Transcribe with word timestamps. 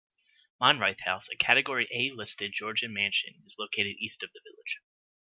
Monreith 0.59 1.01
House, 1.01 1.29
a 1.29 1.35
category 1.37 1.87
A 1.93 2.09
listed 2.15 2.53
Georgian 2.55 2.91
mansion 2.91 3.43
is 3.45 3.55
located 3.59 3.97
east 3.99 4.23
of 4.23 4.31
the 4.33 4.41
village. 4.43 4.77